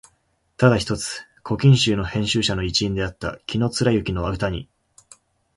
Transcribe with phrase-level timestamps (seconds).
[0.57, 4.67] ただ一つ「古今集」の編集者の一員であった紀貫之の歌に、